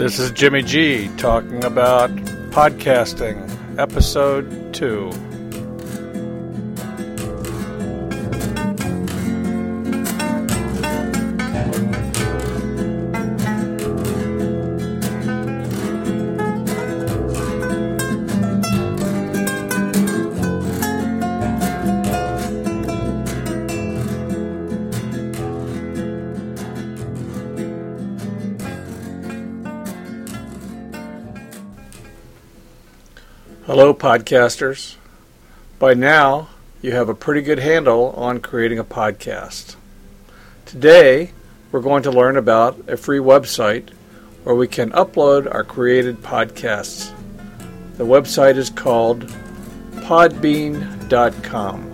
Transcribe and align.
This 0.00 0.18
is 0.18 0.30
Jimmy 0.30 0.62
G 0.62 1.10
talking 1.18 1.62
about 1.62 2.08
podcasting, 2.52 3.36
episode 3.78 4.72
2. 4.72 5.10
Hello, 33.70 33.94
podcasters. 33.94 34.96
By 35.78 35.94
now, 35.94 36.48
you 36.82 36.90
have 36.90 37.08
a 37.08 37.14
pretty 37.14 37.40
good 37.40 37.60
handle 37.60 38.10
on 38.16 38.40
creating 38.40 38.80
a 38.80 38.84
podcast. 38.84 39.76
Today, 40.66 41.30
we're 41.70 41.78
going 41.78 42.02
to 42.02 42.10
learn 42.10 42.36
about 42.36 42.88
a 42.88 42.96
free 42.96 43.20
website 43.20 43.90
where 44.42 44.56
we 44.56 44.66
can 44.66 44.90
upload 44.90 45.48
our 45.54 45.62
created 45.62 46.20
podcasts. 46.20 47.14
The 47.96 48.04
website 48.04 48.56
is 48.56 48.70
called 48.70 49.28
podbean.com. 49.98 51.89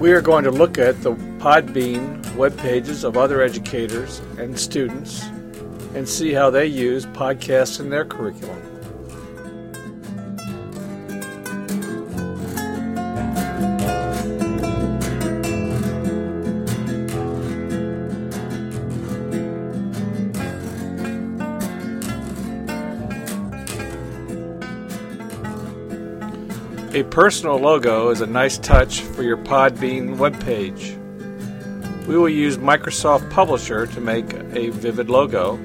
We 0.00 0.12
are 0.12 0.22
going 0.22 0.44
to 0.44 0.50
look 0.50 0.78
at 0.78 1.02
the 1.02 1.12
Podbean 1.40 2.34
web 2.34 2.56
pages 2.56 3.04
of 3.04 3.18
other 3.18 3.42
educators 3.42 4.20
and 4.38 4.58
students 4.58 5.22
and 5.94 6.08
see 6.08 6.32
how 6.32 6.48
they 6.48 6.64
use 6.64 7.04
podcasts 7.04 7.80
in 7.80 7.90
their 7.90 8.06
curriculum. 8.06 8.69
A 26.92 27.04
personal 27.04 27.56
logo 27.56 28.10
is 28.10 28.20
a 28.20 28.26
nice 28.26 28.58
touch 28.58 29.02
for 29.02 29.22
your 29.22 29.36
Podbean 29.36 30.16
webpage. 30.16 30.96
We 32.08 32.18
will 32.18 32.28
use 32.28 32.58
Microsoft 32.58 33.30
Publisher 33.30 33.86
to 33.86 34.00
make 34.00 34.32
a 34.32 34.70
vivid 34.70 35.08
logo, 35.08 35.56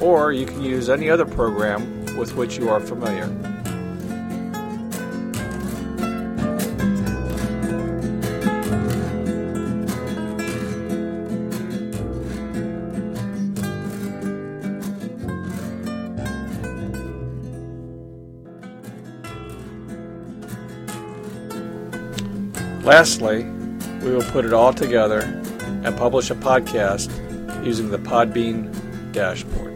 or 0.00 0.30
you 0.30 0.46
can 0.46 0.62
use 0.62 0.88
any 0.88 1.10
other 1.10 1.26
program 1.26 2.06
with 2.16 2.36
which 2.36 2.56
you 2.56 2.68
are 2.68 2.78
familiar. 2.78 3.26
Lastly, 22.84 23.44
we 24.02 24.12
will 24.12 24.30
put 24.30 24.44
it 24.44 24.52
all 24.52 24.74
together 24.74 25.20
and 25.84 25.96
publish 25.96 26.30
a 26.30 26.34
podcast 26.34 27.10
using 27.64 27.90
the 27.90 27.98
Podbean 27.98 28.70
dashboard. 29.12 29.73